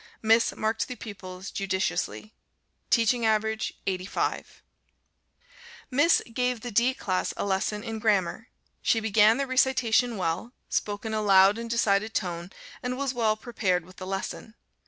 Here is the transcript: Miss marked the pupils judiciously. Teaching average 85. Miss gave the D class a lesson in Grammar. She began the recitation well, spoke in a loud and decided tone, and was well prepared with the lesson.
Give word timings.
Miss 0.23 0.55
marked 0.55 0.87
the 0.87 0.95
pupils 0.95 1.51
judiciously. 1.51 2.33
Teaching 2.89 3.23
average 3.23 3.75
85. 3.85 4.63
Miss 5.91 6.23
gave 6.33 6.61
the 6.61 6.71
D 6.71 6.95
class 6.95 7.35
a 7.37 7.45
lesson 7.45 7.83
in 7.83 7.99
Grammar. 7.99 8.47
She 8.81 8.99
began 8.99 9.37
the 9.37 9.45
recitation 9.45 10.17
well, 10.17 10.53
spoke 10.69 11.05
in 11.05 11.13
a 11.13 11.21
loud 11.21 11.59
and 11.59 11.69
decided 11.69 12.15
tone, 12.15 12.49
and 12.81 12.97
was 12.97 13.13
well 13.13 13.37
prepared 13.37 13.85
with 13.85 13.97
the 13.97 14.07
lesson. 14.07 14.55